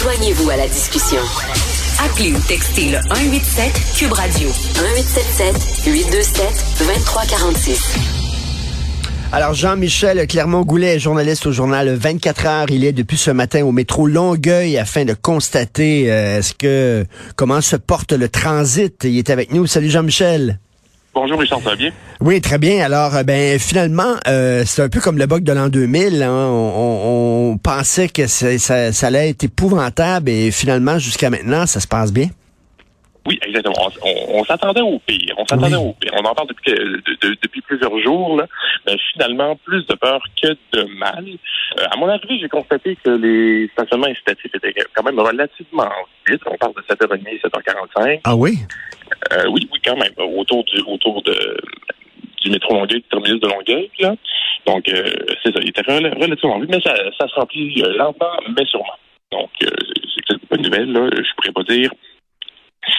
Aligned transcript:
Joignez-vous 0.00 0.50
à 0.50 0.56
la 0.56 0.68
discussion. 0.68 1.20
Appelez 2.04 2.32
ou 2.32 2.38
textez 2.46 2.90
le 2.90 2.98
187 3.08 3.72
Cube 3.96 4.12
Radio 4.12 4.48
1877 4.48 5.86
827 5.86 6.44
2346. 6.78 7.96
Alors, 9.32 9.54
Jean-Michel 9.54 10.26
Clermont-Goulet, 10.26 10.98
journaliste 10.98 11.46
au 11.46 11.52
journal 11.52 11.92
24 11.92 12.46
heures, 12.46 12.66
il 12.70 12.84
est 12.84 12.92
depuis 12.92 13.16
ce 13.16 13.30
matin 13.30 13.64
au 13.64 13.72
métro 13.72 14.06
Longueuil 14.06 14.78
afin 14.78 15.04
de 15.04 15.14
constater 15.14 16.10
euh, 16.10 16.38
est-ce 16.38 16.54
que 16.54 17.04
comment 17.36 17.60
se 17.60 17.76
porte 17.76 18.12
le 18.12 18.28
transit. 18.28 19.04
Il 19.04 19.18
est 19.18 19.30
avec 19.30 19.52
nous. 19.52 19.66
Salut 19.66 19.90
Jean-Michel. 19.90 20.60
Bonjour 21.12 21.40
Richard, 21.40 21.60
ça 21.60 21.70
va 21.70 21.76
bien? 21.76 21.90
Oui, 22.20 22.40
très 22.40 22.58
bien. 22.58 22.84
Alors, 22.84 23.16
euh, 23.16 23.22
ben 23.24 23.58
finalement, 23.58 24.14
euh, 24.28 24.62
c'est 24.64 24.82
un 24.82 24.88
peu 24.88 25.00
comme 25.00 25.18
le 25.18 25.26
bug 25.26 25.42
de 25.42 25.52
l'an 25.52 25.68
2000. 25.68 26.22
Hein. 26.22 26.48
On, 26.50 27.58
pensait 27.62 28.08
que 28.08 28.26
ça, 28.28 28.56
ça 28.92 29.06
allait 29.06 29.30
être 29.30 29.44
épouvantable 29.44 30.30
et 30.30 30.50
finalement, 30.52 30.98
jusqu'à 30.98 31.28
maintenant, 31.28 31.66
ça 31.66 31.80
se 31.80 31.88
passe 31.88 32.12
bien. 32.12 32.28
Oui, 33.26 33.38
exactement. 33.46 33.74
On, 34.32 34.44
s'attendait 34.44 34.80
au 34.80 34.98
pire. 35.00 35.34
On 35.36 35.46
s'attendait 35.46 35.76
au 35.76 35.92
pire. 35.92 36.12
On 36.14 36.24
en 36.24 36.34
parle 36.34 36.48
depuis, 36.48 36.72
depuis 37.42 37.60
plusieurs 37.60 37.98
jours, 38.00 38.36
là, 38.36 38.46
mais 38.86 38.96
finalement, 39.12 39.56
plus 39.56 39.86
de 39.86 39.94
peur 39.94 40.20
que 40.42 40.48
de 40.72 40.84
mal. 40.98 41.26
Euh, 41.78 41.84
à 41.90 41.96
mon 41.96 42.08
arrivée, 42.08 42.38
j'ai 42.40 42.48
constaté 42.48 42.96
que 43.04 43.10
les 43.10 43.68
stationnements 43.72 44.06
incitatifs 44.06 44.54
étaient 44.54 44.74
quand 44.94 45.02
même 45.02 45.18
relativement 45.18 45.90
vite. 46.26 46.40
On 46.46 46.56
parle 46.56 46.72
de 46.74 46.82
7h30, 46.82 47.40
7h45. 47.42 48.20
Ah 48.24 48.34
oui? 48.34 48.58
Euh, 49.32 49.48
oui, 49.50 49.68
oui, 49.72 49.78
quand 49.84 49.96
même. 49.96 50.12
Autour 50.36 50.64
du 50.64 50.80
autour 50.82 51.22
de 51.22 51.56
du 52.42 52.50
métro 52.50 52.74
Longueuil, 52.74 53.00
du 53.00 53.08
terminus 53.08 53.40
de 53.40 53.48
Longueuil, 53.48 53.90
là. 53.98 54.14
Donc, 54.66 54.88
euh, 54.88 55.02
c'est 55.42 55.52
ça. 55.52 55.60
Il 55.62 55.68
était 55.68 55.82
relativement 55.82 56.58
vite, 56.58 56.70
mais 56.70 56.80
ça, 56.80 56.94
ça 57.18 57.28
se 57.28 57.34
remplit 57.34 57.74
lentement, 57.96 58.32
mais 58.56 58.64
sûrement. 58.66 58.98
Donc, 59.30 59.50
c'est 59.60 60.34
une 60.34 60.40
bonne 60.50 60.62
nouvelle, 60.62 60.92
là. 60.92 61.08
Je 61.12 61.34
pourrais 61.36 61.52
pas 61.52 61.62
dire 61.72 61.90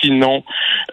Sinon, 0.00 0.44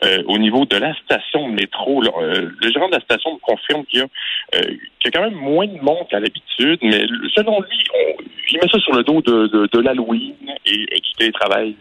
euh, 0.03 0.23
au 0.25 0.37
niveau 0.37 0.65
de 0.65 0.77
la 0.77 0.93
station 1.03 1.49
de 1.49 1.53
métro, 1.53 2.01
euh, 2.03 2.49
le 2.59 2.71
gérant 2.71 2.87
de 2.87 2.95
la 2.95 3.01
station 3.01 3.33
me 3.33 3.39
confirme 3.39 3.85
qu'il 3.85 3.99
y, 3.99 4.03
euh, 4.03 4.73
y, 5.05 5.07
a 5.07 5.11
quand 5.11 5.21
même 5.21 5.35
moins 5.35 5.67
de 5.67 5.79
monde 5.81 6.07
qu'à 6.09 6.19
l'habitude, 6.19 6.79
mais 6.81 7.05
selon 7.35 7.61
lui, 7.61 7.83
on, 7.93 8.23
il 8.49 8.59
met 8.59 8.67
ça 8.71 8.79
sur 8.79 8.93
le 8.93 9.03
dos 9.03 9.21
de, 9.21 9.47
de, 9.47 9.69
de 9.71 9.79
l'Halloween 9.79 10.33
et, 10.65 10.99
du 10.99 11.11
télétravail 11.17 11.75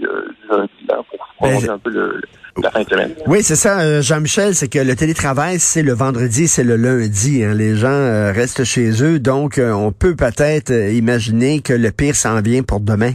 pour 0.49 1.29
prolonger 1.39 1.69
ben, 1.69 1.75
un 1.75 1.79
peu 1.79 1.91
le, 1.91 2.21
la 2.63 2.71
fin 2.71 2.83
de 2.83 2.89
semaine. 2.89 3.15
Oui, 3.27 3.43
c'est 3.43 3.57
ça, 3.57 4.01
Jean-Michel, 4.01 4.55
c'est 4.55 4.69
que 4.69 4.79
le 4.79 4.97
télétravail, 4.97 5.59
c'est 5.59 5.83
le 5.83 5.93
vendredi, 5.93 6.49
c'est 6.49 6.65
le 6.65 6.77
lundi. 6.77 7.45
Hein. 7.45 7.55
Les 7.55 7.77
gens 7.77 8.33
restent 8.33 8.65
chez 8.65 9.03
eux, 9.03 9.19
donc 9.19 9.59
on 9.63 9.93
peut 9.93 10.17
peut-être 10.17 10.73
imaginer 10.93 11.61
que 11.61 11.73
le 11.73 11.91
pire 11.91 12.15
s'en 12.15 12.41
vient 12.41 12.63
pour 12.63 12.81
demain. 12.81 13.13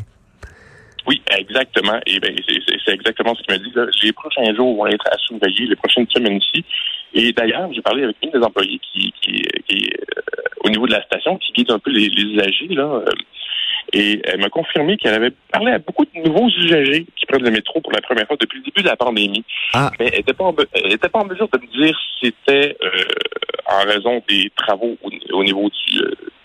Oui, 1.08 1.22
exactement. 1.38 2.00
Et 2.08 2.20
ben, 2.20 2.36
c'est 2.86 2.94
exactement 2.94 3.36
ce 3.36 3.44
qu'il 3.44 3.54
m'a 3.54 3.60
dit. 3.60 3.72
Les 4.04 4.14
prochains 4.14 4.56
jours 4.56 4.76
vont 4.76 4.88
être 4.88 5.06
à 5.12 5.18
surveiller, 5.18 5.68
les 5.68 5.76
prochaines 5.76 6.08
semaines 6.10 6.38
ici. 6.38 6.66
Et 7.14 7.32
d'ailleurs, 7.32 7.72
j'ai 7.74 7.82
parlé 7.82 8.04
avec 8.04 8.18
une 8.24 8.32
des 8.32 8.40
employés 8.40 8.80
qui, 8.92 9.14
qui, 9.22 9.42
qui 9.68 9.90
euh, 9.94 10.22
au 10.64 10.70
niveau 10.70 10.88
de 10.88 10.94
la 10.94 11.04
station, 11.04 11.38
qui 11.38 11.54
guide 11.54 11.72
un 11.72 11.80
peu 11.80 11.92
les, 11.92 12.10
les 12.10 12.24
usagers, 12.24 12.68
là. 12.70 13.04
Euh, 13.94 13.98
et 13.98 14.22
elle 14.24 14.40
m'a 14.40 14.50
confirmé 14.50 14.98
qu'elle 14.98 15.14
avait 15.14 15.34
parlé 15.52 15.72
à 15.72 15.80
beaucoup 15.80 16.06
de 16.06 16.22
nouveaux 16.22 16.48
usagers 16.48 17.06
qui 17.16 17.26
prennent 17.26 17.44
le 17.44 17.52
métro 17.52 17.82
pour 17.82 17.92
la 17.92 18.02
première 18.02 18.28
fois 18.28 18.38
depuis 18.40 18.60
le 18.60 18.66
début 18.66 18.82
de 18.82 18.88
la 18.88 18.96
pandémie. 18.96 19.44
Ah. 19.74 19.92
Mais 20.00 20.08
elle 20.08 20.20
n'était 20.20 20.34
pas, 20.34 20.46
en, 20.46 20.54
pas 20.54 21.20
en 21.20 21.26
mesure 21.26 21.50
de 21.50 21.60
me 21.60 21.68
dire 21.68 21.98
si 22.20 22.28
c'était 22.28 22.78
euh, 22.82 22.90
en 23.68 23.86
raison 23.86 24.24
des 24.28 24.52
travaux 24.56 24.98
au, 25.32 25.44
niveau 25.44 25.70
du 25.70 26.02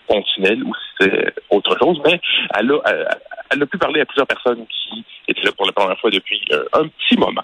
pont 0.06 0.22
tunnel 0.34 0.62
ou 0.64 0.72
si 0.74 1.06
c'était 1.06 1.32
autre 1.50 1.76
chose. 1.78 2.00
Mais 2.04 2.20
elle 2.58 2.72
a, 2.72 3.08
elle 3.50 3.62
a 3.62 3.66
pu 3.66 3.78
parler 3.78 4.00
à 4.00 4.06
plusieurs 4.06 4.26
personnes 4.26 4.64
qui 4.66 5.04
étaient 5.28 5.42
là 5.42 5.52
pour 5.56 5.66
la 5.66 5.72
première 5.72 5.98
fois 5.98 6.10
depuis 6.10 6.40
euh, 6.52 6.64
un 6.72 6.86
petit 6.86 7.16
moment. 7.16 7.42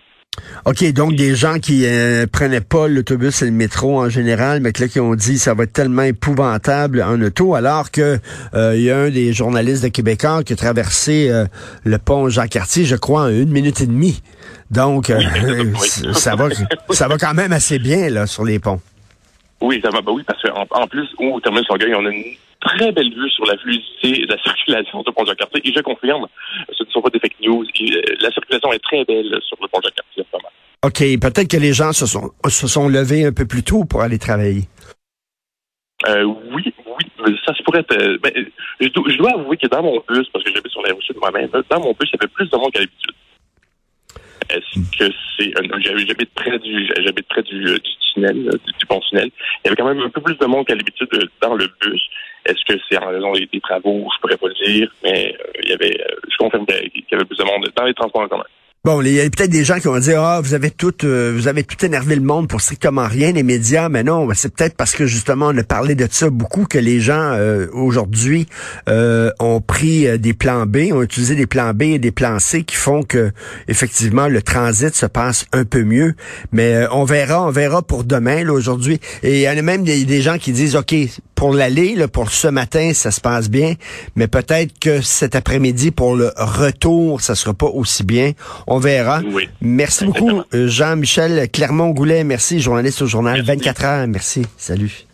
OK, 0.64 0.92
donc 0.92 1.14
des 1.14 1.34
gens 1.34 1.58
qui 1.58 1.86
euh, 1.86 2.26
prenaient 2.26 2.60
pas 2.60 2.88
l'autobus 2.88 3.42
et 3.42 3.46
le 3.46 3.52
métro 3.52 4.00
en 4.00 4.08
général, 4.08 4.60
mais 4.60 4.72
là 4.78 4.88
qui 4.88 5.00
ont 5.00 5.14
dit 5.14 5.38
ça 5.38 5.54
va 5.54 5.64
être 5.64 5.72
tellement 5.72 6.02
épouvantable 6.02 7.02
en 7.02 7.20
auto, 7.20 7.54
alors 7.54 7.90
que 7.90 8.18
euh, 8.54 8.76
il 8.76 8.82
y 8.82 8.90
a 8.90 8.98
un 8.98 9.10
des 9.10 9.32
journalistes 9.32 9.82
de 9.82 9.88
Québécois 9.88 10.42
qui 10.44 10.52
a 10.52 10.56
traversé 10.56 11.30
le 11.84 11.98
pont 11.98 12.28
Jean-Cartier, 12.28 12.84
je 12.84 12.96
crois, 12.96 13.22
en 13.22 13.28
une 13.28 13.50
minute 13.50 13.80
et 13.80 13.86
demie. 13.86 14.22
Donc 14.70 15.12
ça 16.12 16.34
va 16.34 16.48
ça 16.90 17.08
va 17.08 17.18
quand 17.18 17.34
même 17.34 17.52
assez 17.52 17.78
bien 17.78 18.10
là 18.10 18.26
sur 18.26 18.44
les 18.44 18.58
ponts. 18.58 18.80
Oui, 19.60 19.80
ça 19.82 19.90
va, 19.90 20.00
bah 20.02 20.12
oui, 20.12 20.22
parce 20.26 20.42
qu'en 20.42 20.66
en 20.70 20.86
plus, 20.86 21.08
au 21.18 21.40
terminus 21.40 21.66
Longueuil, 21.68 21.94
on 21.94 22.04
a 22.04 22.10
une 22.10 22.24
très 22.60 22.92
belle 22.92 23.12
vue 23.12 23.30
sur 23.30 23.46
la 23.46 23.56
fluidité 23.56 24.26
de 24.26 24.32
la 24.32 24.42
circulation 24.42 25.02
le 25.06 25.12
pont 25.12 25.24
Jean-Cartier. 25.24 25.62
Et 25.64 25.72
je 25.74 25.80
confirme, 25.80 26.26
ce 26.72 26.84
des. 27.78 27.96
Euh, 27.96 28.02
la 28.20 28.30
circulation 28.30 28.72
est 28.72 28.82
très 28.82 29.04
belle 29.04 29.38
sur 29.46 29.56
le 29.60 29.68
pont 29.68 29.80
Jean-Cartier 29.82 30.24
OK. 30.82 30.98
Peut-être 31.20 31.50
que 31.50 31.56
les 31.56 31.72
gens 31.72 31.92
se 31.92 32.06
sont, 32.06 32.30
se 32.48 32.68
sont 32.68 32.88
levés 32.88 33.24
un 33.24 33.32
peu 33.32 33.46
plus 33.46 33.62
tôt 33.62 33.84
pour 33.84 34.02
aller 34.02 34.18
travailler. 34.18 34.64
Euh, 36.06 36.24
oui, 36.24 36.74
oui, 36.86 37.36
ça 37.44 37.54
se 37.54 37.62
pourrait 37.62 37.80
être. 37.80 37.96
Euh, 37.96 38.18
ben, 38.22 38.32
je, 38.80 39.16
dois, 39.16 39.32
avouer 39.32 39.56
que 39.56 39.66
dans 39.66 39.82
mon 39.82 40.02
bus, 40.08 40.28
parce 40.32 40.44
que 40.44 40.52
j'habite 40.54 40.70
sur 40.70 40.82
la 40.82 40.92
rue 40.92 41.00
de 41.08 41.18
moi-même, 41.18 41.48
dans 41.70 41.80
mon 41.80 41.92
bus, 41.92 42.10
il 42.12 42.16
y 42.16 42.18
avait 42.20 42.32
plus 42.32 42.50
de 42.50 42.56
monde 42.56 42.72
qu'à 42.72 42.80
l'habitude. 42.80 43.14
Est-ce 44.50 44.98
que 44.98 45.12
c'est 45.36 45.52
j'habite 46.06 46.32
près 46.34 46.58
du 46.58 46.88
j'habite 47.02 47.26
près 47.28 47.42
du, 47.42 47.64
du 47.64 47.80
tunnel, 48.12 48.50
du, 48.78 48.86
pont 48.86 49.00
tunnel. 49.08 49.30
Il 49.64 49.66
y 49.66 49.68
avait 49.68 49.76
quand 49.76 49.88
même 49.88 50.00
un 50.00 50.10
peu 50.10 50.20
plus 50.20 50.36
de 50.36 50.46
monde 50.46 50.66
qu'à 50.66 50.74
l'habitude 50.74 51.08
dans 51.40 51.54
le 51.54 51.66
bus. 51.80 52.02
Est-ce 52.44 52.64
que 52.72 52.80
c'est 52.88 52.98
en 53.02 53.08
raison 53.08 53.32
des, 53.32 53.60
travaux? 53.60 54.06
Je 54.14 54.20
pourrais 54.20 54.36
pas 54.36 54.46
le 54.48 54.64
dire, 54.64 54.88
mais 55.02 55.34
euh, 55.34 55.55
il 55.66 55.70
y 55.70 55.74
avait, 55.74 56.00
euh, 56.00 56.14
je 56.30 56.36
confirme 56.38 56.66
qu'il 56.66 57.02
y 57.10 57.14
avait 57.14 57.24
plus 57.24 57.38
de 57.38 57.44
monde 57.44 57.68
dans 57.76 57.84
les 57.84 57.94
transports 57.94 58.22
en 58.22 58.28
commun. 58.28 58.44
Bon, 58.86 59.02
il 59.02 59.14
y 59.14 59.20
a 59.20 59.24
peut-être 59.24 59.50
des 59.50 59.64
gens 59.64 59.80
qui 59.80 59.88
vont 59.88 59.98
dire 59.98 60.22
ah 60.22 60.40
vous 60.40 60.54
avez 60.54 60.70
tout 60.70 60.94
euh, 61.02 61.32
vous 61.34 61.48
avez 61.48 61.64
tout 61.64 61.84
énervé 61.84 62.14
le 62.14 62.22
monde 62.22 62.46
pour 62.46 62.60
strictement 62.60 63.08
rien 63.08 63.32
les 63.32 63.42
médias 63.42 63.88
mais 63.88 64.04
non 64.04 64.28
c'est 64.32 64.54
peut-être 64.54 64.76
parce 64.76 64.94
que 64.94 65.06
justement 65.06 65.48
on 65.48 65.58
a 65.58 65.64
parlé 65.64 65.96
de 65.96 66.06
ça 66.08 66.30
beaucoup 66.30 66.66
que 66.66 66.78
les 66.78 67.00
gens 67.00 67.32
euh, 67.32 67.66
aujourd'hui 67.72 68.46
euh, 68.88 69.32
ont 69.40 69.60
pris 69.60 70.16
des 70.20 70.34
plans 70.34 70.66
B 70.66 70.92
ont 70.92 71.02
utilisé 71.02 71.34
des 71.34 71.48
plans 71.48 71.74
B 71.74 71.82
et 71.82 71.98
des 71.98 72.12
plans 72.12 72.38
C 72.38 72.62
qui 72.62 72.76
font 72.76 73.02
que 73.02 73.32
effectivement 73.66 74.28
le 74.28 74.40
transit 74.40 74.94
se 74.94 75.06
passe 75.06 75.46
un 75.52 75.64
peu 75.64 75.82
mieux 75.82 76.14
mais 76.52 76.86
on 76.92 77.02
verra 77.02 77.44
on 77.44 77.50
verra 77.50 77.82
pour 77.82 78.04
demain 78.04 78.44
là 78.44 78.52
aujourd'hui 78.52 79.00
et 79.24 79.38
il 79.38 79.40
y 79.40 79.48
en 79.48 79.58
a 79.58 79.62
même 79.62 79.82
des 79.82 80.22
gens 80.22 80.38
qui 80.38 80.52
disent 80.52 80.76
ok 80.76 80.94
pour 81.36 81.54
l'aller 81.54 81.94
pour 82.08 82.32
ce 82.32 82.48
matin 82.48 82.92
ça 82.92 83.12
se 83.12 83.20
passe 83.20 83.48
bien 83.48 83.74
mais 84.16 84.26
peut-être 84.26 84.76
que 84.80 85.00
cet 85.00 85.36
après-midi 85.36 85.92
pour 85.92 86.16
le 86.16 86.32
retour 86.36 87.20
ça 87.20 87.36
sera 87.36 87.54
pas 87.54 87.66
aussi 87.66 88.02
bien 88.02 88.32
on 88.66 88.78
verra. 88.78 89.20
Merci 89.60 90.06
beaucoup, 90.06 90.42
Jean-Michel 90.52 91.48
Clermont-Goulet. 91.50 92.24
Merci, 92.24 92.60
journaliste 92.60 93.02
au 93.02 93.06
journal 93.06 93.42
24 93.42 93.84
heures. 93.84 94.06
Merci. 94.06 94.42
Salut. 94.56 95.05